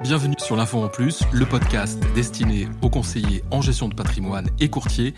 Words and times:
Bienvenue 0.00 0.36
sur 0.38 0.54
l'Info 0.54 0.80
en 0.80 0.88
Plus, 0.88 1.24
le 1.32 1.44
podcast 1.44 2.00
destiné 2.14 2.68
aux 2.82 2.88
conseillers 2.88 3.42
en 3.50 3.60
gestion 3.60 3.88
de 3.88 3.96
patrimoine 3.96 4.48
et 4.60 4.68
courtiers, 4.68 5.12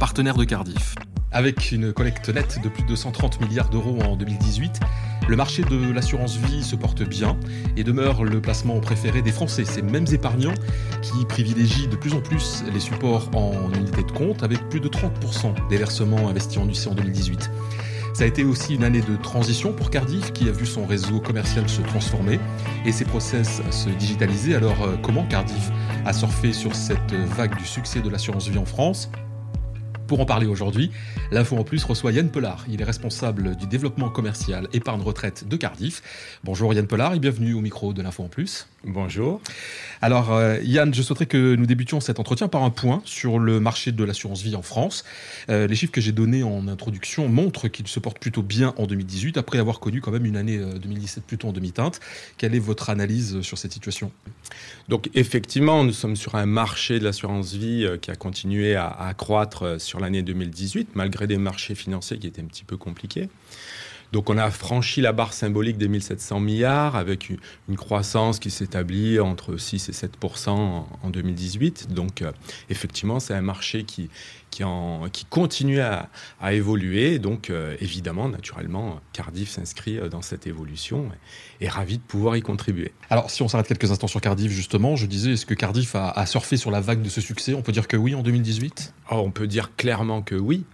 partenaires 0.00 0.34
de 0.34 0.42
Cardiff. 0.42 0.96
Avec 1.30 1.70
une 1.70 1.92
collecte 1.92 2.28
nette 2.28 2.60
de 2.60 2.68
plus 2.68 2.82
de 2.82 2.96
130 2.96 3.40
milliards 3.40 3.68
d'euros 3.68 4.00
en 4.02 4.16
2018, 4.16 4.80
le 5.28 5.36
marché 5.36 5.62
de 5.62 5.92
l'assurance 5.92 6.38
vie 6.38 6.64
se 6.64 6.74
porte 6.74 7.04
bien 7.04 7.36
et 7.76 7.84
demeure 7.84 8.24
le 8.24 8.40
placement 8.40 8.80
préféré 8.80 9.22
des 9.22 9.30
Français, 9.30 9.64
ces 9.64 9.82
mêmes 9.82 10.06
épargnants 10.10 10.54
qui 11.02 11.24
privilégient 11.26 11.86
de 11.86 11.96
plus 11.96 12.12
en 12.12 12.20
plus 12.20 12.64
les 12.72 12.80
supports 12.80 13.30
en 13.36 13.72
unité 13.74 14.02
de 14.02 14.10
compte 14.10 14.42
avec 14.42 14.68
plus 14.68 14.80
de 14.80 14.88
30% 14.88 15.68
des 15.68 15.76
versements 15.76 16.28
investis 16.28 16.58
en 16.58 16.68
UC 16.68 16.88
en 16.90 16.94
2018. 16.96 17.48
Ça 18.16 18.24
a 18.24 18.26
été 18.28 18.44
aussi 18.44 18.76
une 18.76 18.84
année 18.84 19.02
de 19.02 19.14
transition 19.14 19.74
pour 19.74 19.90
Cardiff 19.90 20.32
qui 20.32 20.48
a 20.48 20.50
vu 20.50 20.64
son 20.64 20.86
réseau 20.86 21.20
commercial 21.20 21.68
se 21.68 21.82
transformer 21.82 22.40
et 22.86 22.90
ses 22.90 23.04
process 23.04 23.60
se 23.70 23.90
digitaliser. 23.90 24.54
Alors 24.54 24.84
euh, 24.84 24.96
comment 25.02 25.26
Cardiff 25.26 25.70
a 26.06 26.14
surfé 26.14 26.54
sur 26.54 26.74
cette 26.74 27.12
vague 27.12 27.54
du 27.58 27.66
succès 27.66 28.00
de 28.00 28.08
l'assurance 28.08 28.48
vie 28.48 28.56
en 28.56 28.64
France? 28.64 29.10
Pour 30.06 30.20
en 30.20 30.24
parler 30.24 30.46
aujourd'hui, 30.46 30.92
l'info 31.30 31.58
en 31.58 31.64
plus 31.64 31.84
reçoit 31.84 32.10
Yann 32.10 32.30
Pollard. 32.30 32.64
Il 32.70 32.80
est 32.80 32.84
responsable 32.84 33.54
du 33.54 33.66
développement 33.66 34.08
commercial 34.08 34.66
épargne 34.72 35.02
retraite 35.02 35.46
de 35.46 35.56
Cardiff. 35.58 36.02
Bonjour 36.42 36.72
Yann 36.72 36.86
Pollard 36.86 37.12
et 37.12 37.18
bienvenue 37.18 37.52
au 37.52 37.60
micro 37.60 37.92
de 37.92 38.00
l'info 38.00 38.22
en 38.22 38.28
plus. 38.28 38.66
Bonjour. 38.88 39.40
Alors 40.00 40.32
euh, 40.32 40.60
Yann, 40.62 40.94
je 40.94 41.02
souhaiterais 41.02 41.26
que 41.26 41.56
nous 41.56 41.66
débutions 41.66 41.98
cet 41.98 42.20
entretien 42.20 42.46
par 42.46 42.62
un 42.62 42.70
point 42.70 43.02
sur 43.04 43.40
le 43.40 43.58
marché 43.58 43.90
de 43.90 44.04
l'assurance 44.04 44.42
vie 44.42 44.54
en 44.54 44.62
France. 44.62 45.04
Euh, 45.48 45.66
les 45.66 45.74
chiffres 45.74 45.90
que 45.90 46.00
j'ai 46.00 46.12
donnés 46.12 46.44
en 46.44 46.68
introduction 46.68 47.26
montrent 47.26 47.66
qu'il 47.66 47.88
se 47.88 47.98
porte 47.98 48.20
plutôt 48.20 48.42
bien 48.42 48.74
en 48.76 48.86
2018 48.86 49.38
après 49.38 49.58
avoir 49.58 49.80
connu 49.80 50.00
quand 50.00 50.12
même 50.12 50.24
une 50.24 50.36
année 50.36 50.58
2017 50.58 51.18
euh, 51.18 51.26
plutôt 51.26 51.48
en 51.48 51.52
demi-teinte. 51.52 51.98
Quelle 52.38 52.54
est 52.54 52.60
votre 52.60 52.88
analyse 52.88 53.40
sur 53.40 53.58
cette 53.58 53.72
situation? 53.72 54.12
Donc 54.88 55.10
effectivement, 55.14 55.82
nous 55.82 55.92
sommes 55.92 56.14
sur 56.14 56.36
un 56.36 56.46
marché 56.46 57.00
de 57.00 57.04
l'assurance 57.04 57.54
vie 57.54 57.88
qui 58.00 58.12
a 58.12 58.14
continué 58.14 58.76
à, 58.76 58.86
à 58.86 59.14
croître 59.14 59.80
sur 59.80 59.98
l'année 59.98 60.22
2018, 60.22 60.90
malgré 60.94 61.26
des 61.26 61.38
marchés 61.38 61.74
financiers 61.74 62.20
qui 62.20 62.28
étaient 62.28 62.42
un 62.42 62.46
petit 62.46 62.64
peu 62.64 62.76
compliqués. 62.76 63.28
Donc 64.12 64.30
on 64.30 64.38
a 64.38 64.50
franchi 64.50 65.00
la 65.00 65.12
barre 65.12 65.32
symbolique 65.32 65.78
des 65.78 65.88
1700 65.88 66.40
milliards 66.40 66.96
avec 66.96 67.30
une, 67.30 67.76
croissance 67.76 68.38
qui 68.38 68.50
s'établit 68.50 69.20
entre 69.20 69.56
6 69.56 69.88
et 69.88 69.92
7 69.92 70.12
en, 70.46 70.86
2018. 71.10 71.92
Donc 71.92 72.22
euh, 72.22 72.32
effectivement, 72.70 73.20
c'est 73.20 73.34
un 73.34 73.42
marché 73.42 73.84
qui, 73.84 74.08
qui, 74.50 74.64
en, 74.64 75.08
qui 75.10 75.24
continue 75.26 75.80
à, 75.80 76.08
évoluer. 76.50 77.18
Donc 77.18 77.50
euh, 77.50 77.76
évidemment, 77.80 78.28
naturellement, 78.28 79.00
Cardiff 79.12 79.50
s'inscrit 79.50 79.98
euh, 79.98 80.08
dans 80.08 80.22
cette 80.22 80.46
évolution 80.46 81.10
et 81.60 81.66
est 81.66 81.68
ravi 81.68 81.98
de 81.98 82.02
pouvoir 82.02 82.36
y 82.36 82.42
contribuer. 82.42 82.92
Alors 83.10 83.30
si 83.30 83.42
on 83.42 83.48
s'arrête 83.48 83.68
quelques 83.68 83.90
instants 83.90 84.06
sur 84.06 84.20
Cardiff, 84.20 84.50
justement, 84.50 84.96
je 84.96 85.06
disais, 85.06 85.32
est-ce 85.32 85.46
que 85.46 85.54
Cardiff 85.54 85.94
a, 85.94 86.26
surfé 86.26 86.56
sur 86.56 86.70
la 86.70 86.80
vague 86.80 87.02
de 87.02 87.08
ce 87.08 87.20
succès? 87.20 87.54
On 87.54 87.62
peut 87.62 87.72
dire 87.72 87.88
que 87.88 87.96
oui 87.96 88.14
en 88.14 88.22
2018 88.22 88.94
On 89.10 89.30
peut 89.30 89.46
dire 89.46 89.74
clairement 89.76 90.22
que 90.22 90.34
oui. 90.34 90.64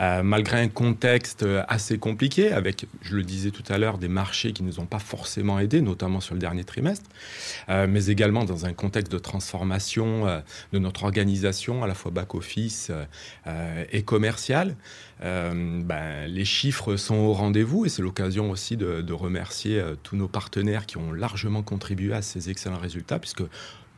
Euh, 0.00 0.22
malgré 0.22 0.60
un 0.60 0.68
contexte 0.68 1.42
euh, 1.42 1.64
assez 1.68 1.98
compliqué, 1.98 2.52
avec, 2.52 2.86
je 3.02 3.16
le 3.16 3.24
disais 3.24 3.50
tout 3.50 3.64
à 3.68 3.78
l'heure, 3.78 3.98
des 3.98 4.08
marchés 4.08 4.52
qui 4.52 4.62
ne 4.62 4.68
nous 4.68 4.78
ont 4.78 4.86
pas 4.86 5.00
forcément 5.00 5.58
aidés, 5.58 5.80
notamment 5.80 6.20
sur 6.20 6.34
le 6.34 6.40
dernier 6.40 6.62
trimestre, 6.62 7.10
euh, 7.68 7.86
mais 7.88 8.06
également 8.06 8.44
dans 8.44 8.64
un 8.64 8.72
contexte 8.72 9.10
de 9.10 9.18
transformation 9.18 10.42
de 10.72 10.78
notre 10.78 11.04
organisation, 11.04 11.82
à 11.82 11.86
la 11.86 11.94
fois 11.94 12.10
back-office 12.10 12.92
et 13.92 14.02
commerciale. 14.02 14.76
Ben, 15.20 16.26
les 16.26 16.44
chiffres 16.44 16.96
sont 16.96 17.16
au 17.16 17.32
rendez-vous 17.32 17.86
et 17.86 17.88
c'est 17.88 18.02
l'occasion 18.02 18.50
aussi 18.50 18.76
de, 18.76 19.00
de 19.00 19.12
remercier 19.12 19.82
tous 20.02 20.16
nos 20.16 20.28
partenaires 20.28 20.86
qui 20.86 20.96
ont 20.96 21.12
largement 21.12 21.62
contribué 21.62 22.12
à 22.12 22.22
ces 22.22 22.50
excellents 22.50 22.78
résultats, 22.78 23.18
puisque 23.18 23.42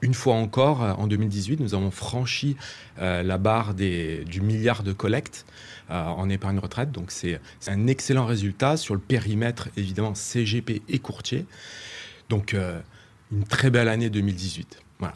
une 0.03 0.15
fois 0.15 0.35
encore, 0.35 0.81
en 0.81 1.07
2018, 1.07 1.61
nous 1.61 1.75
avons 1.75 1.91
franchi 1.91 2.57
la 2.99 3.39
barre 3.39 3.75
des, 3.75 4.25
du 4.25 4.41
milliard 4.41 4.83
de 4.83 4.93
collectes 4.93 5.45
euh, 5.91 6.05
en 6.05 6.29
épargne 6.29 6.61
retraite. 6.61 6.93
Donc 6.93 7.11
c'est 7.11 7.41
un 7.67 7.89
excellent 7.89 8.25
résultat 8.25 8.77
sur 8.77 8.95
le 8.95 9.01
périmètre 9.01 9.71
évidemment 9.77 10.15
CGP 10.15 10.83
et 10.89 11.01
courtier. 11.01 11.47
Donc 12.29 12.55
euh, 12.55 12.79
une 13.33 13.43
très 13.43 13.71
belle 13.71 13.89
année 13.89 14.09
2018. 14.09 14.81
Voilà. 15.01 15.15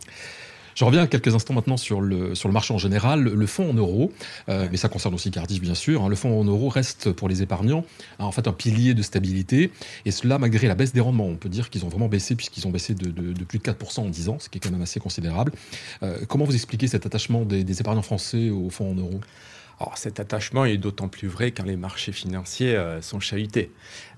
Je 0.74 0.84
reviens 0.84 1.06
quelques 1.06 1.34
instants 1.34 1.54
maintenant 1.54 1.76
sur 1.76 2.00
le, 2.00 2.34
sur 2.34 2.48
le 2.48 2.52
marché 2.52 2.74
en 2.74 2.78
général. 2.78 3.22
Le 3.22 3.46
fonds 3.46 3.70
en 3.70 3.74
euros, 3.74 4.12
euh, 4.48 4.68
mais 4.70 4.76
ça 4.76 4.88
concerne 4.88 5.14
aussi 5.14 5.30
Cardiff 5.30 5.60
bien 5.60 5.74
sûr, 5.74 6.02
hein. 6.02 6.08
le 6.08 6.16
fonds 6.16 6.38
en 6.38 6.44
euros 6.44 6.68
reste 6.68 7.12
pour 7.12 7.28
les 7.28 7.42
épargnants 7.42 7.84
en 8.18 8.32
fait 8.32 8.48
un 8.48 8.52
pilier 8.52 8.94
de 8.94 9.02
stabilité. 9.02 9.70
Et 10.04 10.10
cela 10.10 10.38
malgré 10.38 10.68
la 10.68 10.74
baisse 10.74 10.92
des 10.92 11.00
rendements. 11.00 11.26
On 11.26 11.36
peut 11.36 11.48
dire 11.48 11.70
qu'ils 11.70 11.84
ont 11.84 11.88
vraiment 11.88 12.08
baissé 12.08 12.34
puisqu'ils 12.34 12.66
ont 12.66 12.70
baissé 12.70 12.94
de, 12.94 13.10
de, 13.10 13.44
plus 13.44 13.58
de 13.58 13.64
4% 13.64 14.00
en 14.00 14.08
10 14.08 14.28
ans, 14.28 14.38
ce 14.38 14.48
qui 14.48 14.58
est 14.58 14.60
quand 14.60 14.70
même 14.70 14.82
assez 14.82 15.00
considérable. 15.00 15.52
comment 16.28 16.44
vous 16.44 16.54
expliquez 16.54 16.88
cet 16.88 17.06
attachement 17.06 17.44
des, 17.44 17.64
des 17.64 17.80
épargnants 17.80 18.02
français 18.02 18.50
au 18.50 18.70
fonds 18.70 18.92
en 18.92 18.94
euros? 18.94 19.20
Alors 19.80 19.98
cet 19.98 20.20
attachement 20.20 20.64
est 20.64 20.76
d'autant 20.76 21.08
plus 21.08 21.28
vrai 21.28 21.50
quand 21.50 21.64
les 21.64 21.76
marchés 21.76 22.12
financiers 22.12 22.76
euh, 22.76 23.02
sont 23.02 23.20
chahutés. 23.20 23.72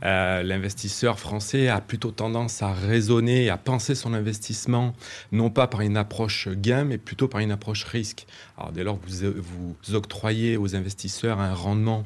Euh, 0.04 0.42
l'investisseur 0.42 1.18
français 1.18 1.68
a 1.68 1.80
plutôt 1.80 2.10
tendance 2.10 2.62
à 2.62 2.72
raisonner, 2.72 3.48
à 3.48 3.56
penser 3.56 3.94
son 3.94 4.14
investissement, 4.14 4.94
non 5.32 5.50
pas 5.50 5.66
par 5.66 5.80
une 5.80 5.96
approche 5.96 6.48
gain, 6.48 6.84
mais 6.84 6.98
plutôt 6.98 7.28
par 7.28 7.40
une 7.40 7.50
approche 7.50 7.84
risque. 7.84 8.26
Alors 8.58 8.72
dès 8.72 8.84
lors 8.84 8.98
vous, 9.06 9.32
vous 9.42 9.94
octroyez 9.94 10.56
aux 10.56 10.76
investisseurs 10.76 11.40
un 11.40 11.54
rendement 11.54 12.04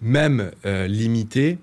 même 0.00 0.50
euh, 0.64 0.86
limité, 0.86 1.58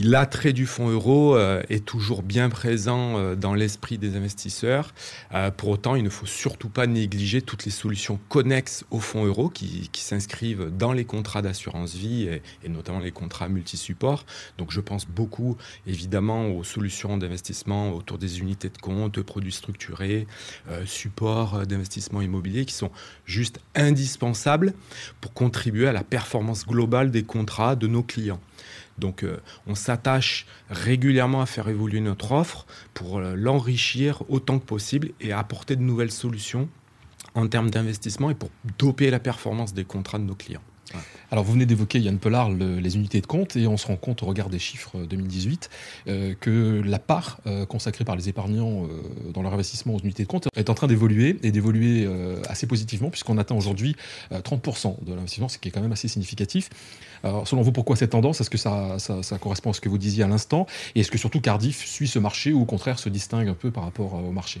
L'attrait 0.00 0.52
du 0.52 0.66
fonds 0.66 0.88
euro 0.88 1.36
euh, 1.36 1.62
est 1.68 1.84
toujours 1.84 2.24
bien 2.24 2.48
présent 2.48 3.16
euh, 3.16 3.36
dans 3.36 3.54
l'esprit 3.54 3.96
des 3.96 4.16
investisseurs. 4.16 4.92
Euh, 5.32 5.52
pour 5.52 5.68
autant, 5.68 5.94
il 5.94 6.02
ne 6.02 6.08
faut 6.08 6.26
surtout 6.26 6.68
pas 6.68 6.88
négliger 6.88 7.42
toutes 7.42 7.64
les 7.64 7.70
solutions 7.70 8.18
connexes 8.28 8.84
au 8.90 8.98
fonds 8.98 9.24
euro 9.24 9.48
qui, 9.48 9.88
s'inscrivent 9.94 10.72
dans 10.76 10.92
les 10.92 11.04
contrats 11.04 11.42
d'assurance 11.42 11.94
vie 11.94 12.28
et, 12.64 12.68
notamment 12.68 12.98
les 12.98 13.12
contrats 13.12 13.48
multi-supports. 13.48 14.26
Donc 14.58 14.72
je 14.72 14.80
pense 14.80 15.06
beaucoup 15.06 15.56
évidemment 15.86 16.48
aux 16.48 16.64
solutions 16.64 17.16
d'investissement 17.16 17.94
autour 17.94 18.18
des 18.18 18.40
unités 18.40 18.68
de 18.68 18.76
compte, 18.76 19.22
produits 19.22 19.52
structurés, 19.52 20.26
supports 20.84 21.66
d'investissement 21.66 22.20
immobilier 22.20 22.66
qui 22.66 22.74
sont 22.74 22.90
juste 23.24 23.60
indispensables 23.74 24.74
pour 25.22 25.32
contribuer 25.32 25.88
à 25.88 25.92
la 25.92 26.04
performance 26.04 26.66
globale 26.66 27.10
des 27.10 27.22
contrats 27.22 27.76
de 27.76 27.86
nos 27.86 28.02
clients. 28.02 28.40
Donc 28.98 29.22
euh, 29.22 29.38
on 29.66 29.74
s'attache 29.74 30.46
régulièrement 30.70 31.40
à 31.40 31.46
faire 31.46 31.68
évoluer 31.68 32.00
notre 32.00 32.32
offre 32.32 32.66
pour 32.92 33.18
euh, 33.18 33.34
l'enrichir 33.36 34.22
autant 34.28 34.58
que 34.58 34.64
possible 34.64 35.10
et 35.20 35.32
apporter 35.32 35.76
de 35.76 35.82
nouvelles 35.82 36.12
solutions 36.12 36.68
en 37.34 37.48
termes 37.48 37.70
d'investissement 37.70 38.30
et 38.30 38.34
pour 38.34 38.50
doper 38.78 39.10
la 39.10 39.18
performance 39.18 39.74
des 39.74 39.84
contrats 39.84 40.18
de 40.18 40.24
nos 40.24 40.34
clients. 40.34 40.62
Alors 41.30 41.44
vous 41.44 41.52
venez 41.52 41.66
d'évoquer 41.66 41.98
Yann 41.98 42.18
Pollard 42.18 42.50
les 42.50 42.96
unités 42.96 43.20
de 43.20 43.26
compte 43.26 43.56
et 43.56 43.66
on 43.66 43.76
se 43.76 43.86
rend 43.86 43.96
compte 43.96 44.22
au 44.22 44.26
regard 44.26 44.48
des 44.48 44.58
chiffres 44.58 44.98
2018 45.04 45.70
euh, 46.06 46.34
que 46.38 46.82
la 46.84 46.98
part 46.98 47.40
consacrée 47.68 48.04
par 48.04 48.16
les 48.16 48.28
épargnants 48.28 48.86
dans 49.32 49.42
leur 49.42 49.54
investissement 49.54 49.94
aux 49.94 49.98
unités 49.98 50.22
de 50.22 50.28
compte 50.28 50.48
est 50.56 50.70
en 50.70 50.74
train 50.74 50.86
d'évoluer 50.86 51.38
et 51.42 51.50
d'évoluer 51.50 52.08
assez 52.48 52.66
positivement 52.66 53.10
puisqu'on 53.10 53.38
atteint 53.38 53.56
aujourd'hui 53.56 53.96
30% 54.30 55.04
de 55.04 55.14
l'investissement, 55.14 55.48
ce 55.48 55.58
qui 55.58 55.68
est 55.68 55.72
quand 55.72 55.80
même 55.80 55.92
assez 55.92 56.08
significatif. 56.08 56.70
Alors, 57.24 57.48
selon 57.48 57.62
vous, 57.62 57.72
pourquoi 57.72 57.96
cette 57.96 58.10
tendance? 58.10 58.40
Est-ce 58.40 58.50
que 58.50 58.58
ça, 58.58 59.38
correspond 59.40 59.70
à 59.70 59.72
ce 59.72 59.80
que 59.80 59.88
vous 59.88 59.98
disiez 59.98 60.24
à 60.24 60.28
l'instant? 60.28 60.66
Et 60.94 61.00
est-ce 61.00 61.10
que 61.10 61.18
surtout 61.18 61.40
Cardiff 61.40 61.84
suit 61.84 62.06
ce 62.06 62.18
marché 62.18 62.52
ou 62.52 62.60
au 62.60 62.66
contraire 62.66 62.98
se 62.98 63.08
distingue 63.08 63.48
un 63.48 63.54
peu 63.54 63.70
par 63.70 63.84
rapport 63.84 64.14
euh, 64.14 64.28
au 64.28 64.30
marché? 64.30 64.60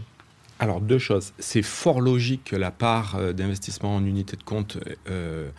Alors 0.60 0.80
deux 0.80 0.98
choses. 0.98 1.32
C'est 1.38 1.62
fort 1.62 2.00
logique 2.00 2.44
que 2.44 2.56
la 2.56 2.70
part 2.70 3.16
euh, 3.16 3.32
d'investissement 3.32 3.96
en 3.96 4.04
unité 4.06 4.36
de 4.36 4.42
compte 4.42 4.78
euh, 5.10 5.50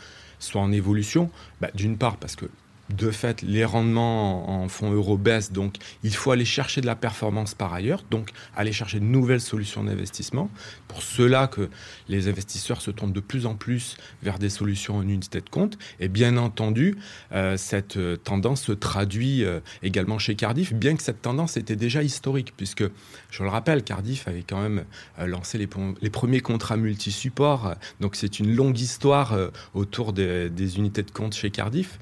soit 0.45 0.61
en 0.61 0.71
évolution. 0.71 1.29
Bah, 1.61 1.69
d'une 1.73 1.97
part 1.97 2.17
parce 2.17 2.35
que 2.35 2.45
de 2.89 3.09
fait, 3.11 3.41
les 3.41 3.65
rendements 3.65 4.63
en 4.63 4.67
fonds 4.69 4.91
euros 4.91 5.17
baissent, 5.17 5.51
donc 5.51 5.77
il 6.03 6.13
faut 6.15 6.31
aller 6.31 6.45
chercher 6.45 6.81
de 6.81 6.85
la 6.85 6.95
performance 6.95 7.53
par 7.53 7.73
ailleurs, 7.73 8.03
donc 8.11 8.29
aller 8.55 8.71
chercher 8.71 8.99
de 8.99 9.05
nouvelles 9.05 9.41
solutions 9.41 9.83
d'investissement. 9.83 10.49
Pour 10.87 11.01
cela 11.01 11.47
que 11.47 11.69
les 12.07 12.27
investisseurs 12.27 12.81
se 12.81 12.91
tournent 12.91 13.11
de 13.11 13.19
plus 13.19 13.45
en 13.45 13.55
plus 13.55 13.97
vers 14.21 14.39
des 14.39 14.49
solutions 14.49 14.97
en 14.97 15.01
unité 15.01 15.41
de 15.41 15.49
compte. 15.49 15.77
Et 15.99 16.07
bien 16.07 16.37
entendu, 16.37 16.97
euh, 17.31 17.57
cette 17.57 17.97
tendance 18.23 18.61
se 18.61 18.71
traduit 18.71 19.43
euh, 19.43 19.59
également 19.83 20.19
chez 20.19 20.35
Cardiff, 20.35 20.73
bien 20.73 20.95
que 20.95 21.03
cette 21.03 21.21
tendance 21.21 21.57
était 21.57 21.75
déjà 21.75 22.03
historique, 22.03 22.53
puisque, 22.55 22.83
je 23.31 23.43
le 23.43 23.49
rappelle, 23.49 23.83
Cardiff 23.83 24.27
avait 24.27 24.43
quand 24.43 24.61
même 24.61 24.85
euh, 25.19 25.27
lancé 25.27 25.57
les, 25.57 25.67
premiers 26.09 26.39
contrats 26.39 26.77
multi-supports, 26.77 27.75
donc 27.99 28.15
c'est 28.15 28.39
une 28.39 28.55
longue 28.55 28.79
histoire 28.79 29.35
autour 29.73 30.13
des, 30.13 30.77
unités 30.77 31.03
de 31.03 31.11
compte 31.11 31.33
chez 31.33 31.51
Cardiff. 31.51 31.99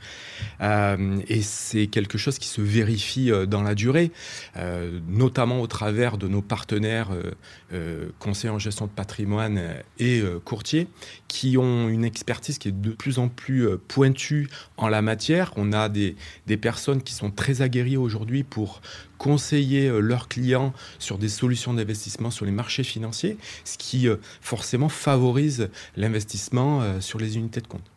Et 1.27 1.41
c'est 1.41 1.87
quelque 1.87 2.17
chose 2.17 2.39
qui 2.39 2.47
se 2.47 2.61
vérifie 2.61 3.31
dans 3.47 3.61
la 3.61 3.75
durée, 3.75 4.11
notamment 5.07 5.61
au 5.61 5.67
travers 5.67 6.17
de 6.17 6.27
nos 6.27 6.41
partenaires 6.41 7.09
conseillers 8.19 8.53
en 8.53 8.59
gestion 8.59 8.85
de 8.85 8.91
patrimoine 8.91 9.61
et 9.99 10.21
courtiers, 10.45 10.87
qui 11.27 11.57
ont 11.57 11.89
une 11.89 12.05
expertise 12.05 12.57
qui 12.57 12.69
est 12.69 12.81
de 12.81 12.91
plus 12.91 13.19
en 13.19 13.27
plus 13.27 13.67
pointue 13.87 14.49
en 14.77 14.87
la 14.87 15.01
matière. 15.01 15.51
On 15.55 15.73
a 15.73 15.89
des, 15.89 16.15
des 16.47 16.57
personnes 16.57 17.01
qui 17.01 17.13
sont 17.13 17.31
très 17.31 17.61
aguerries 17.61 17.97
aujourd'hui 17.97 18.43
pour 18.43 18.81
conseiller 19.23 19.87
euh, 19.87 19.99
leurs 19.99 20.27
clients 20.27 20.73
sur 20.99 21.17
des 21.17 21.29
solutions 21.29 21.73
d'investissement 21.73 22.29
sur 22.29 22.45
les 22.45 22.51
marchés 22.51 22.83
financiers, 22.83 23.37
ce 23.63 23.77
qui 23.77 24.09
euh, 24.09 24.17
forcément 24.41 24.89
favorise 24.89 25.69
l'investissement 25.95 26.81
euh, 26.81 26.99
sur 26.99 27.19
les 27.19 27.37
unités 27.37 27.61
de 27.61 27.67
compte. 27.67 27.92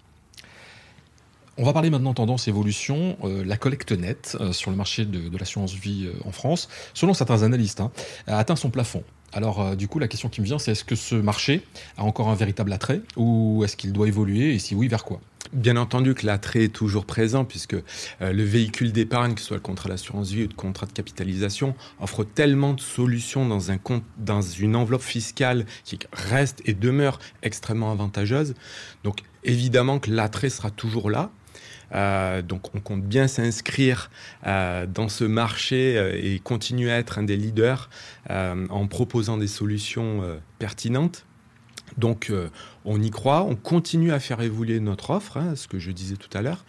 On 1.59 1.65
va 1.65 1.73
parler 1.73 1.91
maintenant 1.91 2.13
tendance 2.13 2.49
évolution. 2.49 3.17
la 3.23 3.57
collecte 3.57 3.93
nette 3.93 4.37
sur 4.53 4.71
le 4.71 4.77
marché 4.77 5.05
de, 5.07 5.37
l'assurance 5.39 5.73
vie 5.73 6.09
en 6.25 6.33
France, 6.33 6.69
selon 6.93 7.15
certains 7.15 7.43
analystes, 7.43 7.81
hein, 7.81 7.91
a 8.27 8.39
atteint 8.39 8.57
son 8.57 8.71
plafond. 8.71 9.03
Alors, 9.33 9.75
du 9.75 9.89
coup, 9.89 9.99
la 9.99 10.09
question 10.09 10.29
qui 10.29 10.41
me 10.43 10.47
vient, 10.47 10.59
c'est 10.59 10.73
est-ce 10.73 10.85
que 10.85 10.97
ce 10.97 11.15
marché 11.15 11.63
a 11.97 12.05
encore 12.05 12.29
un 12.29 12.35
véritable 12.35 12.73
attrait 12.73 13.01
ou 13.17 13.63
est-ce 13.65 13.77
qu'il 13.77 13.93
doit 13.93 14.07
évoluer 14.07 14.55
et 14.55 14.59
si 14.59 14.75
oui, 14.75 14.89
vers 14.89 15.05
quoi? 15.05 15.21
Bien 15.53 15.77
entendu 15.77 16.15
que 16.15 16.27
l'attrait 16.27 16.65
est 16.65 16.73
toujours 16.73 17.05
présent 17.05 17.45
puisque 17.45 17.75
euh, 17.75 18.33
le 18.33 18.43
véhicule 18.43 18.93
d'épargne, 18.93 19.35
que 19.35 19.41
ce 19.41 19.49
soit 19.49 19.57
le 19.57 19.63
contrat 19.63 19.89
d'assurance 19.89 20.31
vie 20.31 20.45
ou 20.45 20.49
le 20.49 20.55
contrat 20.55 20.87
de 20.87 20.93
capitalisation, 20.93 21.75
offre 22.01 22.25
tellement 22.25 22.73
de 22.73 22.81
solutions 22.81 23.47
dans, 23.47 23.71
un 23.71 23.79
compte, 23.79 24.03
dans 24.19 24.43
une 24.43 24.75
enveloppe 24.77 25.03
fiscale 25.03 25.67
qui 25.85 25.99
reste 26.13 26.63
et 26.65 26.75
demeure 26.75 27.19
extrêmement 27.43 27.93
avantageuse. 27.93 28.55
Donc 29.05 29.21
évidemment 29.45 29.99
que 29.99 30.11
l'attrait 30.11 30.51
sera 30.51 30.71
toujours 30.71 31.11
là. 31.11 31.31
Euh, 31.95 32.43
donc 32.43 32.75
on 32.75 32.81
compte 32.81 33.03
bien 33.03 33.29
s'inscrire 33.29 34.11
euh, 34.47 34.87
dans 34.87 35.09
ce 35.09 35.25
marché 35.25 35.97
et 36.15 36.39
continuer 36.41 36.91
à 36.91 36.99
être 36.99 37.19
un 37.19 37.23
des 37.23 37.37
leaders 37.37 37.91
en 38.29 38.87
proposant 38.89 39.37
des 39.37 39.47
solutions 39.47 40.23
pertinentes. 40.59 41.26
Donc 41.97 42.31
on 42.87 43.03
y 43.03 43.11
croit, 43.11 43.43
on 43.43 43.57
continue 43.57 44.13
à 44.13 44.21
faire 44.21 44.41
évoluer 44.41 44.79
notre 44.79 45.11
offre, 45.11 45.37
hein, 45.37 45.57
ce 45.57 45.67
que 45.67 45.81
je 45.81 45.91
disais 45.91 46.15
tout 46.15 46.31
à 46.39 46.41
l'heure. 46.41 46.65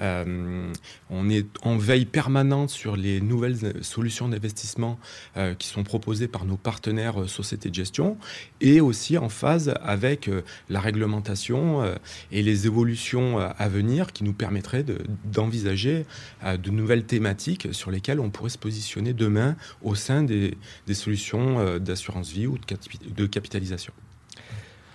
Euh, 0.00 0.72
on 1.10 1.30
est 1.30 1.46
en 1.62 1.76
veille 1.76 2.06
permanente 2.06 2.70
sur 2.70 2.96
les 2.96 3.20
nouvelles 3.20 3.82
solutions 3.82 4.28
d'investissement 4.28 4.98
euh, 5.36 5.54
qui 5.54 5.68
sont 5.68 5.84
proposées 5.84 6.26
par 6.26 6.44
nos 6.44 6.56
partenaires 6.56 7.22
euh, 7.22 7.26
sociétés 7.28 7.70
de 7.70 7.74
gestion 7.74 8.18
et 8.60 8.80
aussi 8.80 9.16
en 9.16 9.28
phase 9.28 9.72
avec 9.80 10.28
la 10.68 10.80
réglementation 10.80 11.94
et 12.32 12.42
les 12.42 12.66
évolutions 12.66 13.38
à 13.38 13.68
venir 13.68 14.12
qui 14.12 14.24
nous 14.24 14.32
permettraient 14.32 14.84
d'envisager 15.24 16.04
de, 16.44 16.70
nouvelles 16.70 17.04
thématiques 17.04 17.68
sur 17.72 17.90
lesquelles 17.90 18.20
on 18.20 18.30
pourrait 18.30 18.50
se 18.50 18.58
positionner 18.58 19.12
demain 19.12 19.56
au 19.82 19.94
sein 19.94 20.22
des, 20.22 20.56
solutions 20.92 21.78
d'assurance 21.78 22.30
vie 22.30 22.46
ou 22.46 22.58
de 22.58 23.26
capitalisation. 23.26 23.92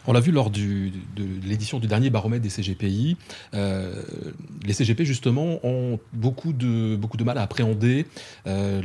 On 0.07 0.13
l'a 0.13 0.19
vu 0.19 0.31
lors 0.31 0.49
de 0.49 0.91
l'édition 1.45 1.79
du 1.79 1.87
dernier 1.87 2.09
baromètre 2.09 2.43
des 2.43 2.49
CGPI. 2.49 3.17
Euh, 3.53 4.03
les 4.65 4.73
CGP, 4.73 5.03
justement, 5.03 5.59
ont 5.63 5.99
beaucoup 6.13 6.53
de, 6.53 6.95
beaucoup 6.95 7.17
de 7.17 7.23
mal 7.23 7.37
à 7.37 7.41
appréhender 7.41 8.05
euh, 8.47 8.81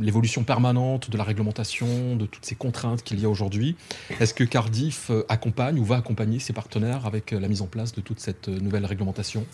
l'évolution 0.00 0.44
permanente 0.44 1.10
de 1.10 1.18
la 1.18 1.24
réglementation, 1.24 2.16
de 2.16 2.26
toutes 2.26 2.44
ces 2.44 2.54
contraintes 2.54 3.02
qu'il 3.02 3.20
y 3.20 3.24
a 3.24 3.28
aujourd'hui. 3.28 3.76
Est-ce 4.20 4.34
que 4.34 4.44
Cardiff 4.44 5.10
accompagne 5.28 5.78
ou 5.78 5.84
va 5.84 5.96
accompagner 5.96 6.38
ses 6.38 6.52
partenaires 6.52 7.06
avec 7.06 7.32
la 7.32 7.48
mise 7.48 7.62
en 7.62 7.66
place 7.66 7.92
de 7.92 8.00
toute 8.00 8.20
cette 8.20 8.48
nouvelle 8.48 8.86
réglementation? 8.86 9.44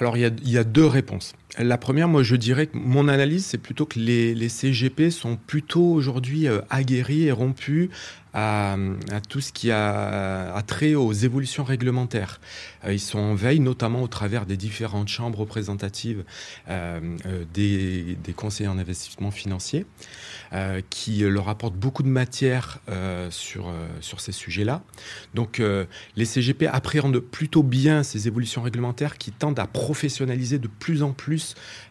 Alors 0.00 0.16
il 0.16 0.50
y, 0.50 0.58
a, 0.58 0.64
deux 0.64 0.86
réponses. 0.86 1.34
La 1.58 1.78
première, 1.78 2.06
moi 2.06 2.22
je 2.22 2.36
dirais 2.36 2.68
que 2.68 2.76
mon 2.76 3.08
analyse, 3.08 3.44
c'est 3.44 3.58
plutôt 3.58 3.84
que 3.84 3.98
les, 3.98 4.48
CGP 4.48 5.10
sont 5.10 5.36
plutôt 5.36 5.84
aujourd'hui 5.92 6.46
euh, 6.46 6.60
aguerris 6.70 7.24
et 7.24 7.32
rompus 7.32 7.88
à, 8.32 8.76
tout 9.28 9.40
ce 9.40 9.52
qui 9.52 9.72
a, 9.72 10.62
trait 10.68 10.94
aux 10.94 11.12
évolutions 11.12 11.64
réglementaires. 11.64 12.40
Euh, 12.84 12.92
ils 12.92 13.00
sont 13.00 13.18
en 13.18 13.34
veille, 13.34 13.58
notamment 13.58 14.02
au 14.02 14.06
travers 14.06 14.46
des 14.46 14.56
différentes 14.56 15.08
chambres 15.08 15.40
représentatives 15.40 16.22
euh, 16.68 17.00
des, 17.52 18.16
conseillers 18.36 18.68
en 18.68 18.78
investissement 18.78 19.32
financier, 19.32 19.84
qui 20.90 21.18
leur 21.20 21.48
apportent 21.48 21.74
beaucoup 21.74 22.04
de 22.04 22.08
matière 22.08 22.78
sur 23.30 23.72
ces 24.20 24.32
sujets-là. 24.32 24.82
Donc 25.34 25.60
les 26.14 26.24
CGP 26.24 26.68
appréhendent 26.68 27.18
plutôt 27.18 27.64
bien 27.64 28.04
ces 28.04 28.28
évolutions 28.28 28.62
réglementaires 28.62 29.18
qui 29.18 29.32
tendent 29.32 29.58
à 29.58 29.66
professionnaliser 29.66 30.60
de 30.60 30.68
plus 30.68 31.02
en 31.02 31.12
plus 31.12 31.39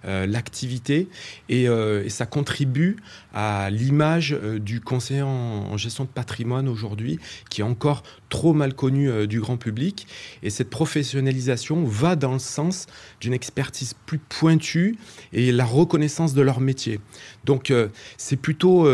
l'activité 0.04 1.08
et, 1.50 1.68
ça 2.10 2.26
contribue 2.26 2.98
à 3.34 3.70
l'image 3.70 4.38
du 4.60 4.82
conseiller 4.82 5.22
en 5.22 5.78
gestion 5.78 6.06
de 6.06 6.10
patrimoine 6.10 6.68
aujourd'hui 6.68 7.20
qui 7.50 7.62
est 7.62 7.64
encore 7.64 8.04
trop 8.30 8.54
mal 8.54 8.74
connu 8.74 9.10
euh, 9.10 9.28
du 9.28 9.40
grand 9.42 9.58
public. 9.58 10.08
Et 10.44 10.50
cette 10.50 10.70
professionnalisation 10.70 11.84
va 11.84 12.16
dans 12.16 12.34
le 12.34 12.40
sens 12.40 12.86
d'une 13.20 13.34
expertise 13.34 13.94
plus 14.06 14.20
pointue 14.20 14.96
et 15.34 15.52
la 15.52 15.66
reconnaissance 15.66 16.34
de 16.34 16.42
leur 16.42 16.60
métier. 16.60 17.00
Donc 17.46 17.72
euh, 17.72 17.90
c'est 18.18 18.38
plutôt, 18.38 18.88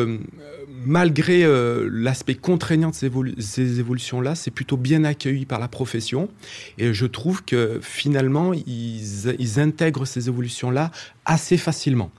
euh, 0.86 0.90
malgré 0.90 1.46
l'aspect 1.92 2.36
contraignant 2.36 2.90
de 2.90 2.96
ces, 2.96 3.80
évolutions-là, 3.80 4.36
c'est 4.36 4.52
plutôt 4.52 4.78
bien 4.78 5.04
accueilli 5.04 5.46
par 5.46 5.60
la 5.60 5.68
profession. 5.68 6.30
Et 6.78 6.94
je 6.94 7.06
trouve 7.06 7.44
que 7.44 7.80
finalement, 7.82 8.54
ils 8.54 9.60
intègrent 9.60 10.06
ces 10.06 10.28
évolutions-là 10.28 10.92
assez 11.26 11.58
facilement. 11.58 12.12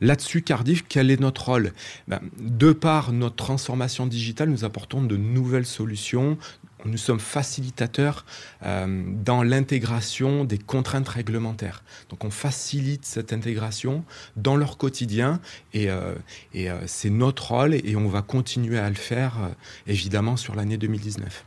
Là-dessus, 0.00 0.42
Cardiff, 0.42 0.84
quel 0.88 1.10
est 1.10 1.20
notre 1.20 1.46
rôle? 1.46 1.72
Ben, 2.08 2.20
De 2.38 2.72
par 2.72 3.12
notre 3.12 3.36
transformation 3.36 4.06
digitale, 4.06 4.48
nous 4.48 4.64
apportons 4.64 5.02
de 5.02 5.16
nouvelles 5.16 5.66
solutions. 5.66 6.38
Nous 6.84 6.96
sommes 6.96 7.20
facilitateurs 7.20 8.24
euh, 8.62 9.02
dans 9.22 9.42
l'intégration 9.42 10.44
des 10.44 10.58
contraintes 10.58 11.08
réglementaires. 11.08 11.82
Donc 12.08 12.24
on 12.24 12.30
facilite 12.30 13.04
cette 13.04 13.32
intégration 13.32 14.04
dans 14.36 14.56
leur 14.56 14.78
quotidien 14.78 15.40
et, 15.74 15.90
euh, 15.90 16.14
euh, 16.56 16.80
c'est 16.86 17.10
notre 17.10 17.52
rôle 17.52 17.74
et 17.74 17.96
on 17.96 18.08
va 18.08 18.22
continuer 18.22 18.78
à 18.78 18.88
le 18.88 18.94
faire 18.94 19.50
évidemment 19.86 20.36
sur 20.36 20.54
l'année 20.54 20.78
2019. 20.78 21.44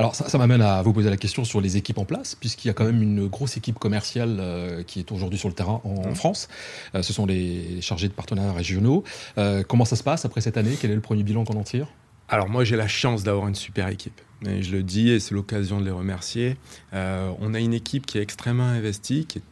Alors 0.00 0.14
ça, 0.14 0.38
m'amène 0.38 0.62
à 0.62 0.80
vous 0.80 0.94
poser 0.94 1.10
la 1.10 1.18
question 1.18 1.44
sur 1.44 1.60
les 1.60 1.76
équipes 1.76 1.98
en 1.98 2.06
place, 2.06 2.34
puisqu'il 2.34 2.68
y 2.68 2.70
a 2.70 2.72
quand 2.72 2.86
même 2.86 3.02
une 3.02 3.26
grosse 3.26 3.58
équipe 3.58 3.78
commerciale 3.78 4.38
euh, 4.40 4.82
qui 4.82 4.98
est 4.98 5.12
aujourd'hui 5.12 5.38
sur 5.38 5.50
le 5.50 5.54
terrain 5.54 5.82
en, 5.84 6.08
mmh. 6.08 6.14
France. 6.14 6.48
Euh, 6.94 7.02
ce 7.02 7.12
sont 7.12 7.26
les 7.26 7.82
chargés 7.82 8.08
de 8.08 8.14
partenariats 8.14 8.54
régionaux. 8.54 9.04
Euh, 9.36 9.62
comment 9.62 9.84
ça 9.84 9.96
se 9.96 10.02
passe 10.02 10.24
après 10.24 10.40
cette 10.40 10.56
année? 10.56 10.78
Quel 10.80 10.90
est 10.90 10.94
le 10.94 11.02
premier 11.02 11.22
bilan 11.22 11.44
qu'on 11.44 11.58
en 11.58 11.64
tire? 11.64 11.86
Alors 12.30 12.48
moi 12.48 12.64
j'ai 12.64 12.76
la 12.76 12.88
chance 12.88 13.24
d'avoir 13.24 13.46
une 13.46 13.54
super 13.54 13.88
équipe. 13.88 14.18
Et 14.46 14.62
je 14.62 14.72
le 14.72 14.82
dis 14.82 15.10
et 15.10 15.20
c'est 15.20 15.34
l'occasion 15.34 15.78
de 15.78 15.84
les 15.84 15.90
remercier. 15.90 16.56
on 16.94 17.52
a 17.52 17.60
une 17.60 17.74
équipe 17.74 18.06
qui 18.06 18.16
est 18.16 18.22
extrêmement 18.22 18.68
investie, 18.68 19.26
qui 19.26 19.40
est, 19.40 19.42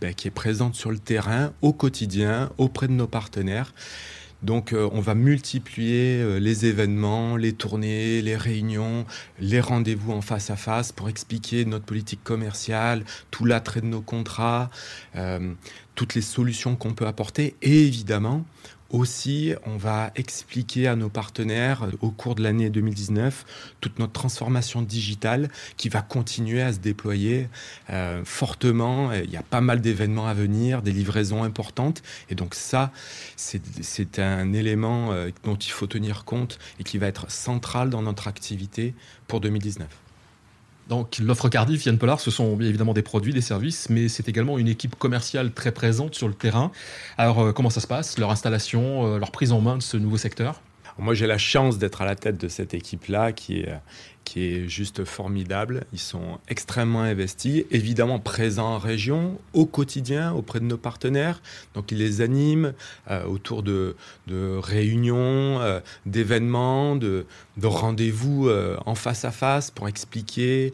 ben, 0.00 0.14
qui 0.14 0.28
est 0.28 0.32
présente 0.32 0.76
sur 0.76 0.92
le 0.92 1.00
terrain 1.00 1.52
au 1.60 1.72
quotidien 1.72 2.50
auprès 2.56 2.86
de 2.86 2.92
nos 2.92 3.08
partenaires 3.08 3.74
donc 4.42 4.72
euh, 4.72 4.88
on 4.92 5.00
va 5.00 5.14
multiplier 5.14 6.20
euh, 6.20 6.38
les 6.38 6.66
événements, 6.66 7.36
les 7.36 7.52
tournées, 7.52 8.22
les 8.22 8.36
réunions, 8.36 9.06
les 9.38 9.60
rendez-vous 9.60 10.12
en 10.12 10.20
face 10.20 10.50
à 10.50 10.56
face 10.56 10.92
pour 10.92 11.08
expliquer 11.08 11.64
notre 11.64 11.84
politique 11.84 12.24
commerciale, 12.24 13.04
tout 13.30 13.44
l'attrait 13.44 13.80
de 13.80 13.86
nos 13.86 14.00
contrats, 14.00 14.70
euh, 15.16 15.54
toutes 15.94 16.14
les 16.14 16.22
solutions 16.22 16.74
qu'on 16.76 16.94
peut 16.94 17.06
apporter. 17.06 17.56
Et 17.62 17.86
évidemment 17.86 18.44
aussi, 18.92 19.54
on 19.64 19.76
va 19.76 20.12
expliquer 20.14 20.86
à 20.86 20.96
nos 20.96 21.08
partenaires 21.08 21.88
au 22.00 22.10
cours 22.10 22.34
de 22.34 22.42
l'année 22.42 22.70
2019 22.70 23.74
toute 23.80 23.98
notre 23.98 24.12
transformation 24.12 24.82
digitale 24.82 25.48
qui 25.76 25.88
va 25.88 26.02
continuer 26.02 26.62
à 26.62 26.72
se 26.72 26.78
déployer 26.78 27.48
euh, 27.90 28.22
fortement. 28.24 29.12
Il 29.12 29.30
y 29.30 29.36
a 29.36 29.42
pas 29.42 29.60
mal 29.60 29.80
d'événements 29.80 30.28
à 30.28 30.34
venir, 30.34 30.82
des 30.82 30.92
livraisons 30.92 31.42
importantes. 31.42 32.02
Et 32.30 32.34
donc 32.34 32.54
ça, 32.54 32.92
c'est 33.36 34.18
un 34.18 34.52
élément 34.52 35.12
euh, 35.12 35.30
dont 35.42 35.56
il 35.56 35.70
faut 35.70 35.86
tenir 35.86 36.24
compte 36.24 36.58
et 36.78 36.84
qui 36.84 36.98
va 36.98 37.06
être 37.06 37.30
central 37.30 37.90
dans 37.90 38.02
notre 38.02 38.28
activité 38.28 38.94
pour 39.26 39.40
2019. 39.40 40.01
Donc 40.88 41.18
l'offre 41.18 41.48
Cardiff, 41.48 41.84
Yann 41.86 41.98
Pollard, 41.98 42.20
ce 42.20 42.30
sont 42.30 42.58
évidemment 42.60 42.92
des 42.92 43.02
produits, 43.02 43.32
des 43.32 43.40
services, 43.40 43.88
mais 43.88 44.08
c'est 44.08 44.28
également 44.28 44.58
une 44.58 44.68
équipe 44.68 44.96
commerciale 44.96 45.52
très 45.52 45.72
présente 45.72 46.14
sur 46.14 46.28
le 46.28 46.34
terrain. 46.34 46.72
Alors 47.18 47.40
euh, 47.40 47.52
comment 47.52 47.70
ça 47.70 47.80
se 47.80 47.86
passe, 47.86 48.18
leur 48.18 48.30
installation, 48.30 49.06
euh, 49.06 49.18
leur 49.18 49.30
prise 49.30 49.52
en 49.52 49.60
main 49.60 49.76
de 49.76 49.82
ce 49.82 49.96
nouveau 49.96 50.16
secteur? 50.16 50.60
Moi 50.98 51.14
j'ai 51.14 51.26
la 51.26 51.38
chance 51.38 51.78
d'être 51.78 52.02
à 52.02 52.04
la 52.04 52.16
tête 52.16 52.38
de 52.38 52.48
cette 52.48 52.74
équipe-là 52.74 53.32
qui 53.32 53.60
est, 53.60 53.74
qui 54.32 54.46
est 54.46 54.66
juste 54.66 55.04
formidable. 55.04 55.84
Ils 55.92 55.98
sont 55.98 56.38
extrêmement 56.48 57.02
investis, 57.02 57.64
évidemment 57.70 58.18
présents 58.18 58.76
en 58.76 58.78
région, 58.78 59.38
au 59.52 59.66
quotidien, 59.66 60.32
auprès 60.32 60.58
de 60.58 60.64
nos 60.64 60.78
partenaires. 60.78 61.42
Donc 61.74 61.92
ils 61.92 61.98
les 61.98 62.22
animent 62.22 62.72
euh, 63.10 63.24
autour 63.24 63.62
de, 63.62 63.94
réunions, 64.30 65.60
euh, 65.60 65.80
d'événements, 66.06 66.96
de, 66.96 67.26
rendez-vous 67.62 68.48
euh, 68.48 68.78
en 68.86 68.94
face 68.94 69.26
à 69.26 69.32
face 69.32 69.70
pour 69.70 69.86
expliquer, 69.86 70.72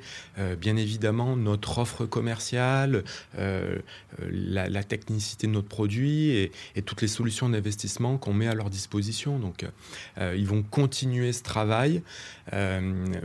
bien 0.61 0.77
évidemment, 0.77 1.35
notre 1.35 1.79
offre 1.79 2.07
commerciale, 2.07 3.03
la, 3.37 4.85
technicité 4.85 5.49
de 5.49 5.53
notre 5.53 5.67
produit 5.67 6.31
et, 6.31 6.53
et 6.77 6.83
toutes 6.83 7.03
les 7.03 7.09
solutions 7.09 7.49
d'investissement 7.49 8.19
qu'on 8.19 8.33
met 8.33 8.47
à 8.47 8.55
leur 8.55 8.71
disposition. 8.71 9.41
Donc 9.41 9.67
ils 10.21 10.47
vont 10.47 10.63
continuer 10.63 11.33
ce 11.33 11.43
travail. 11.43 12.03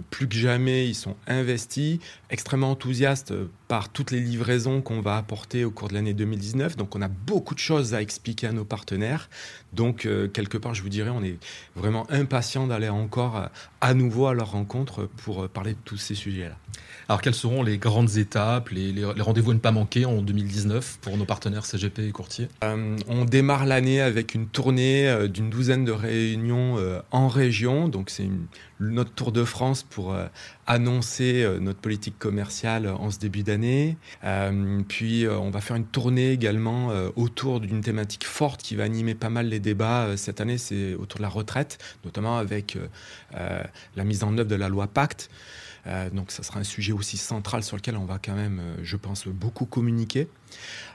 plus 0.09 0.22
que 0.27 0.35
jamais, 0.35 0.87
ils 0.87 0.95
sont 0.95 1.15
investis, 1.27 1.99
extrêmement 2.29 2.71
enthousiastes 2.71 3.33
par 3.73 3.89
toutes 3.89 4.11
les 4.11 4.19
livraisons 4.19 4.83
qu'on 4.83 5.01
va 5.01 5.17
apporter 5.17 5.65
au 5.65 5.71
cours 5.71 5.87
de 5.87 5.95
l'année 5.95 6.13
2019. 6.13 6.77
Donc 6.77 6.95
on 6.95 7.01
a 7.01 7.07
beaucoup 7.07 7.55
de 7.55 7.59
choses 7.59 7.95
à 7.95 8.03
expliquer 8.03 8.45
à 8.45 8.51
nos 8.51 8.65
partenaires. 8.65 9.31
Donc 9.73 10.05
euh, 10.05 10.27
quelque 10.27 10.59
part, 10.59 10.75
je 10.75 10.83
vous 10.83 10.89
dirais, 10.89 11.09
on 11.09 11.23
est 11.23 11.39
vraiment 11.75 12.05
impatient 12.11 12.67
d'aller 12.67 12.89
encore 12.89 13.35
euh, 13.35 13.45
à 13.81 13.95
nouveau 13.95 14.27
à 14.27 14.35
leur 14.35 14.51
rencontre 14.51 15.09
pour 15.17 15.45
euh, 15.45 15.47
parler 15.47 15.71
de 15.71 15.79
tous 15.85 15.97
ces 15.97 16.13
sujets-là. 16.13 16.55
Alors 17.09 17.19
quelles 17.19 17.33
seront 17.33 17.63
les 17.63 17.79
grandes 17.79 18.15
étapes, 18.17 18.69
les, 18.69 19.03
rendez-vous 19.19 19.51
à 19.51 19.53
ne 19.55 19.59
pas 19.59 19.71
manquer 19.71 20.05
en 20.05 20.21
2019 20.21 20.99
pour 21.01 21.17
nos 21.17 21.25
partenaires 21.25 21.65
CGP 21.65 22.07
et 22.07 22.11
courtiers 22.11 22.49
On 22.61 23.25
démarre 23.25 23.65
l'année 23.65 24.01
avec 24.01 24.35
une 24.35 24.47
tournée 24.47 25.27
d'une 25.27 25.49
douzaine 25.49 25.83
de 25.83 25.91
réunions 25.91 26.77
en 27.11 27.27
région. 27.27 27.89
Donc 27.89 28.09
c'est 28.09 28.29
notre 28.79 29.11
tour 29.11 29.33
de 29.33 29.43
France 29.43 29.83
pour 29.83 30.15
annoncer 30.67 31.47
notre 31.59 31.79
politique 31.79 32.17
commerciale 32.19 32.87
en 32.87 33.11
ce 33.11 33.19
début 33.19 33.43
d'année. 33.43 33.97
puis 34.87 35.25
on 35.27 35.49
va 35.49 35.61
faire 35.61 35.75
une 35.75 35.85
tournée 35.85 36.31
également 36.31 36.89
autour 37.15 37.59
d'une 37.59 37.81
thématique 37.81 38.25
forte 38.25 38.61
qui 38.61 38.75
va 38.75 38.83
animer 38.83 39.15
pas 39.15 39.29
mal 39.29 39.47
les 39.47 39.59
débats 39.59 40.15
cette 40.17 40.41
année. 40.41 40.57
C'est 40.57 40.95
autour 40.95 41.17
de 41.17 41.23
la 41.23 41.29
retraite, 41.29 41.77
notamment 42.05 42.37
avec 42.37 42.77
la 43.95 44.03
mise 44.03 44.23
en 44.23 44.37
œuvre 44.37 44.49
de 44.49 44.55
la 44.55 44.69
loi 44.69 44.87
Pacte. 44.87 45.29
Euh, 45.87 46.09
donc 46.09 46.31
ça 46.31 46.43
sera 46.43 46.59
un 46.59 46.63
sujet 46.63 46.93
aussi 46.93 47.17
central 47.17 47.63
sur 47.63 47.75
lequel 47.75 47.97
on 47.97 48.05
va 48.05 48.19
quand 48.23 48.35
même, 48.35 48.59
euh, 48.59 48.75
je 48.83 48.95
pense, 48.95 49.27
beaucoup 49.27 49.65
communiquer. 49.65 50.27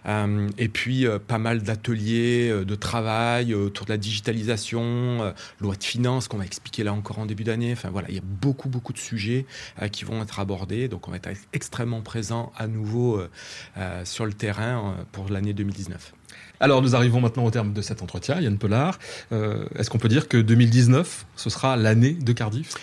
Euh, 0.06 0.48
et 0.56 0.68
puis 0.68 1.04
pas 1.26 1.38
mal 1.38 1.62
d'ateliers 1.62 2.64
de 2.64 2.74
travail 2.76 3.54
autour 3.54 3.86
de 3.86 3.92
la 3.92 3.98
digitalisation, 3.98 5.34
loi 5.60 5.74
de 5.74 5.82
finances 5.82 6.28
qu'on 6.28 6.38
va 6.38 6.44
expliquer 6.44 6.84
là 6.84 6.92
encore 6.92 7.18
en 7.18 7.26
début 7.26 7.42
d'année. 7.44 7.72
Enfin 7.72 7.90
voilà, 7.90 8.08
il 8.08 8.14
y 8.14 8.18
a 8.18 8.24
beaucoup 8.24 8.68
beaucoup 8.68 8.92
de 8.92 8.98
sujets 8.98 9.46
qui 9.90 10.04
vont 10.04 10.22
être 10.22 10.38
abordés. 10.38 10.86
Donc 10.86 11.08
on 11.08 11.10
va 11.10 11.16
être 11.16 11.28
extrêmement 11.52 12.02
présent 12.02 12.52
à 12.56 12.68
nouveau 12.68 13.20
sur 14.04 14.26
le 14.26 14.32
terrain 14.32 14.96
pour 15.10 15.28
l'année 15.28 15.52
2019. 15.52 16.14
Alors 16.60 16.80
nous 16.80 16.94
arrivons 16.94 17.20
maintenant 17.20 17.44
au 17.44 17.50
terme 17.50 17.72
de 17.72 17.82
cet 17.82 18.00
entretien, 18.00 18.40
Yann 18.40 18.58
Pelard. 18.58 19.00
Est-ce 19.32 19.90
qu'on 19.90 19.98
peut 19.98 20.08
dire 20.08 20.28
que 20.28 20.36
2019, 20.36 21.26
ce 21.34 21.50
sera 21.50 21.76
l'année 21.76 22.12
de 22.12 22.32
Cardiff? 22.32 22.74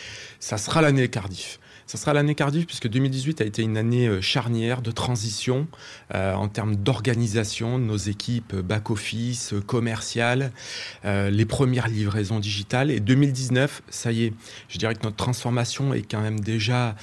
Ça 0.42 0.58
sera 0.58 0.82
l'année 0.82 1.08
Cardiff. 1.08 1.60
Ça 1.88 2.00
sera 2.00 2.14
l'année 2.14 2.34
Cardiff 2.34 2.66
puisque 2.66 2.88
2018 2.88 3.42
a 3.42 3.46
été 3.46 3.62
une 3.62 3.78
année 3.78 4.08
euh, 4.08 4.20
charnière 4.20 4.82
de 4.82 4.90
transition 4.90 5.68
euh, 6.16 6.34
en 6.34 6.48
termes 6.48 6.76
d'organisation 6.76 7.78
nos 7.78 7.96
équipes 7.96 8.56
euh, 8.56 8.62
back-office, 8.64 9.54
commerciales, 9.68 10.52
les 11.04 11.46
premières 11.46 11.88
livraisons 11.88 12.40
digitales. 12.40 12.90
Et 12.90 13.00
2019, 13.00 13.84
ça 13.90 14.12
y 14.12 14.26
est, 14.26 14.34
je 14.68 14.78
dirais 14.78 14.96
que 14.96 15.04
notre 15.04 15.16
transformation 15.16 15.94
est 15.94 16.02
quand 16.02 16.22
même 16.22 16.40
déjà 16.40 16.96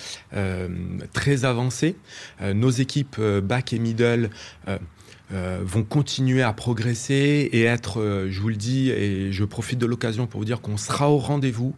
très 1.12 1.44
avancée. 1.44 1.96
nos 2.40 2.70
équipes 2.70 3.20
back 3.20 3.72
et 3.72 3.78
middle 3.78 4.30
vont 5.30 5.84
continuer 5.84 6.42
à 6.42 6.52
progresser 6.52 7.48
et 7.52 7.62
être, 7.62 8.26
je 8.28 8.40
vous 8.40 8.48
le 8.48 8.56
dis, 8.56 8.90
et 8.90 9.32
je 9.32 9.44
profite 9.44 9.78
de 9.78 9.86
l'occasion 9.86 10.26
pour 10.26 10.40
vous 10.40 10.44
dire 10.44 10.60
qu'on 10.60 10.76
sera 10.76 11.10
au 11.10 11.18
rendez-vous. 11.18 11.74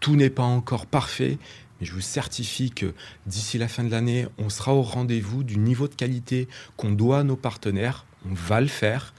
Tout 0.00 0.16
n'est 0.16 0.30
pas 0.30 0.44
encore 0.44 0.86
parfait, 0.86 1.38
je 1.80 1.92
vous 1.92 2.00
certifie 2.00 2.70
que 2.70 2.94
d'ici 3.26 3.58
la 3.58 3.68
fin 3.68 3.84
de 3.84 3.90
l'année, 3.90 4.26
on 4.38 4.48
sera 4.48 4.74
au 4.74 4.82
rendez-vous 4.82 5.44
du 5.44 5.58
niveau 5.58 5.88
de 5.88 5.94
qualité 5.94 6.48
qu'on 6.76 6.90
doit 6.90 7.20
à 7.20 7.24
nos 7.24 7.36
partenaires. 7.36 8.04
On 8.26 8.34
va 8.34 8.60
le 8.60 8.66
faire. 8.66 9.14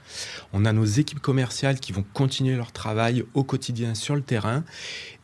On 0.52 0.64
a 0.64 0.72
nos 0.72 0.84
équipes 0.84 1.20
commerciales 1.20 1.78
qui 1.80 1.92
vont 1.92 2.04
continuer 2.12 2.56
leur 2.56 2.72
travail 2.72 3.24
au 3.34 3.44
quotidien 3.44 3.94
sur 3.94 4.14
le 4.14 4.22
terrain. 4.22 4.64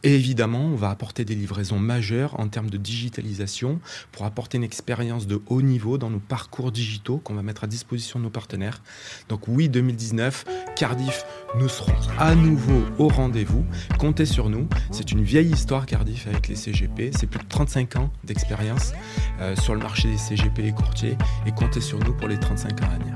Et 0.02 0.14
évidemment, 0.14 0.66
on 0.66 0.76
va 0.76 0.90
apporter 0.90 1.24
des 1.24 1.34
livraisons 1.34 1.78
majeures 1.78 2.38
en 2.38 2.48
termes 2.48 2.70
de 2.70 2.76
digitalisation 2.76 3.80
pour 4.12 4.24
apporter 4.24 4.56
une 4.56 4.64
expérience 4.64 5.26
de 5.26 5.42
haut 5.48 5.62
niveau 5.62 5.98
dans 5.98 6.10
nos 6.10 6.20
parcours 6.20 6.70
digitaux 6.70 7.18
qu'on 7.18 7.34
va 7.34 7.42
mettre 7.42 7.64
à 7.64 7.66
disposition 7.66 8.20
de 8.20 8.24
nos 8.24 8.30
partenaires. 8.30 8.82
Donc 9.28 9.48
oui, 9.48 9.68
2019, 9.68 10.44
Cardiff, 10.76 11.24
nous 11.56 11.68
serons 11.68 11.94
à 12.18 12.34
nouveau 12.36 12.84
au 12.98 13.08
rendez-vous. 13.08 13.64
Comptez 13.98 14.26
sur 14.26 14.48
nous. 14.48 14.68
C'est 14.92 15.10
une 15.10 15.22
vieille 15.22 15.50
histoire 15.50 15.86
Cardiff 15.86 16.28
avec 16.28 16.46
les 16.48 16.56
CGP. 16.56 17.10
C'est 17.12 17.26
plus 17.26 17.40
de 17.40 17.48
35 17.48 17.96
ans 17.96 18.12
d'expérience 18.22 18.92
euh, 19.40 19.56
sur 19.56 19.74
le 19.74 19.80
marché 19.80 20.08
des 20.08 20.18
CGP 20.18 20.66
et 20.66 20.72
courtiers. 20.72 21.16
Et 21.46 21.52
comptez 21.52 21.80
sur 21.80 21.98
nous 21.98 22.14
pour 22.14 22.28
les 22.28 22.38
35 22.38 22.82
ans 22.82 22.90
à 22.94 22.98
venir. 22.98 23.15